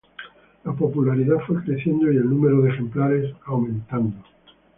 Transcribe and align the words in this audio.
La 0.63 0.73
popularidad 0.73 1.35
fue 1.45 1.61
creciendo 1.63 2.11
y 2.11 2.15
el 2.17 2.27
número 2.27 2.59
de 2.63 2.71
ejemplares 2.71 3.35
aumentaba. 3.45 4.09